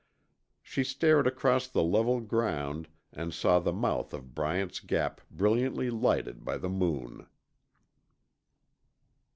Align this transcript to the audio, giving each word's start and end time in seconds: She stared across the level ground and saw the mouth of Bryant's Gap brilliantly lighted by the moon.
She 0.63 0.83
stared 0.83 1.27
across 1.27 1.67
the 1.67 1.83
level 1.83 2.21
ground 2.21 2.87
and 3.13 3.31
saw 3.31 3.59
the 3.59 3.71
mouth 3.71 4.15
of 4.15 4.33
Bryant's 4.33 4.79
Gap 4.79 5.21
brilliantly 5.29 5.91
lighted 5.91 6.43
by 6.43 6.57
the 6.57 6.69
moon. 6.69 7.27